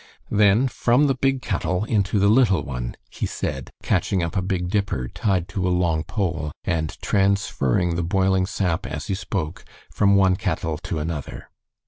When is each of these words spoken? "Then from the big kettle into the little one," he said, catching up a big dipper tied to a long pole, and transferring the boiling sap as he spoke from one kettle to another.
"Then 0.31 0.67
from 0.67 1.05
the 1.05 1.13
big 1.13 1.43
kettle 1.43 1.83
into 1.83 2.17
the 2.17 2.27
little 2.27 2.63
one," 2.63 2.95
he 3.11 3.27
said, 3.27 3.69
catching 3.83 4.23
up 4.23 4.35
a 4.35 4.41
big 4.41 4.67
dipper 4.67 5.07
tied 5.07 5.47
to 5.49 5.67
a 5.67 5.69
long 5.69 6.03
pole, 6.03 6.51
and 6.63 6.99
transferring 7.03 7.93
the 7.93 8.01
boiling 8.03 8.47
sap 8.47 8.87
as 8.87 9.05
he 9.05 9.13
spoke 9.13 9.63
from 9.91 10.15
one 10.15 10.37
kettle 10.37 10.79
to 10.79 10.97
another. 10.97 11.51